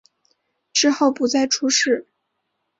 [0.73, 2.07] 之后不再出仕。